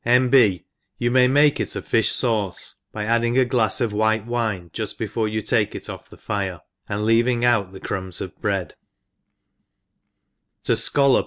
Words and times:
^Isf. 0.03 0.31
B. 0.31 0.65
You 0.97 1.11
may 1.11 1.27
tnake 1.27 1.59
it 1.59 1.75
a 1.75 1.79
fifh 1.83 2.09
fauce 2.09 2.73
by 2.91 3.05
adding 3.05 3.37
a 3.37 3.45
glafs 3.45 3.79
of 3.81 3.93
white 3.93 4.25
wine 4.25 4.71
juft 4.71 4.97
before 4.97 5.27
you 5.27 5.43
take 5.43 5.75
it 5.75 5.91
off 5.91 6.09
the 6.09 6.17
fire, 6.17 6.61
^lid 6.89 7.03
leaving 7.05 7.45
out 7.45 7.71
the 7.71 7.79
crui^bs 7.81 8.19
of 8.19 8.35
breads 8.41 8.73
To 10.63 10.71
fcollop. 10.71 11.19